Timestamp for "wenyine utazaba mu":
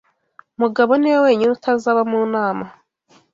1.25-2.21